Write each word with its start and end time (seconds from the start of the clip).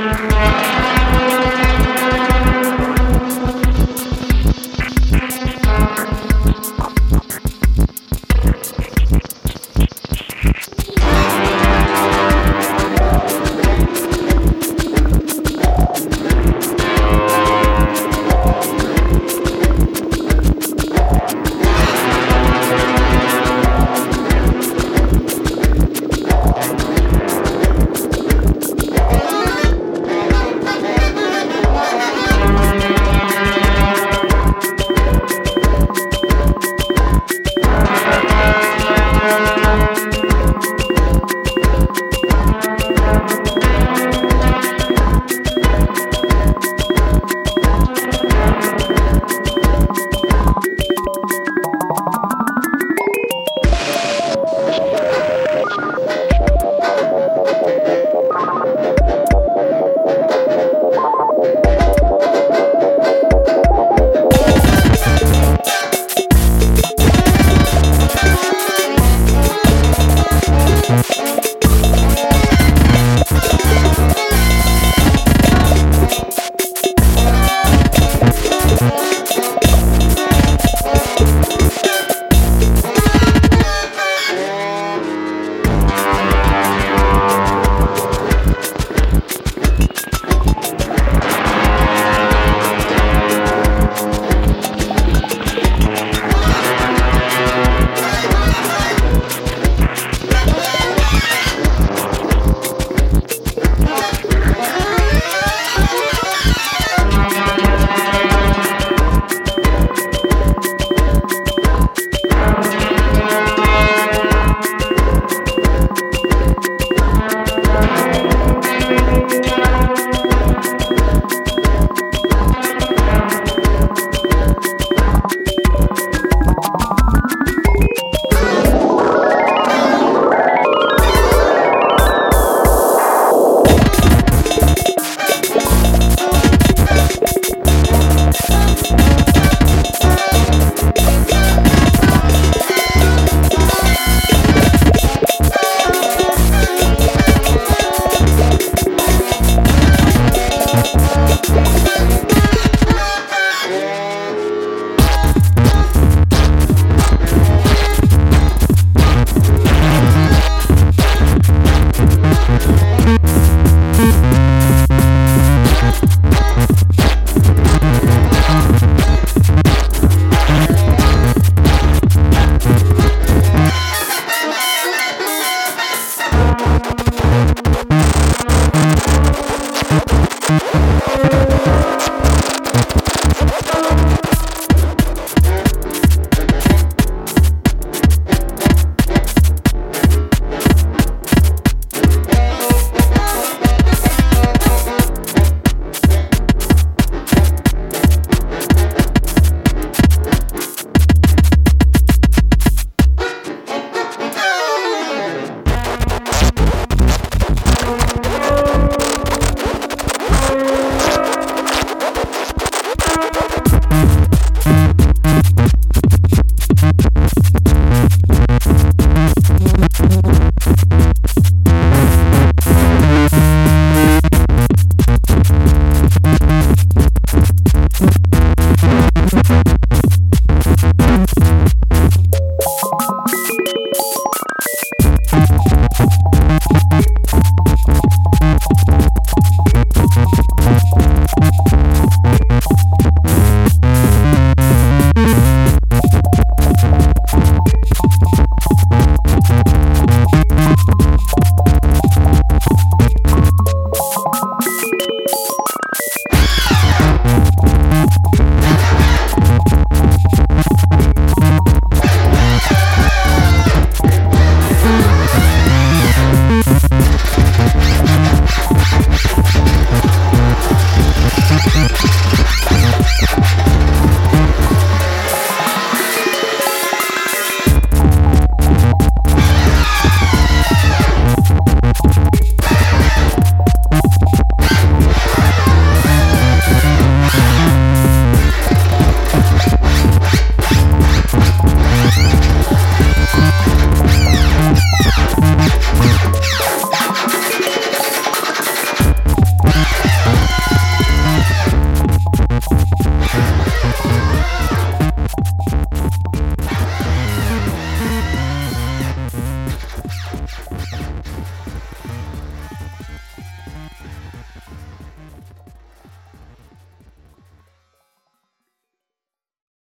Música 0.00 0.77